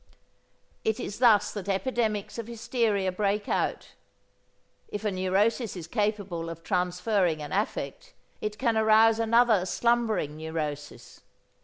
[0.83, 3.89] It is thus that epidemics of hysteria break out.
[4.87, 11.21] If a neurosis is capable of transferring an affect, it can arouse another, slumbering neurosis.